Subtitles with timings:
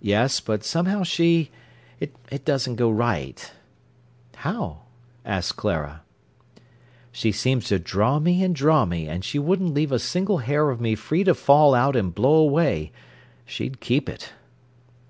[0.00, 2.10] "Yes; but somehow she—it
[2.46, 3.52] doesn't go right—"
[4.36, 4.84] "How?"
[5.26, 6.00] asked Clara.
[7.10, 10.70] "She seems to draw me and draw me, and she wouldn't leave a single hair
[10.70, 14.30] of me free to fall out and blow away—she'd keep it."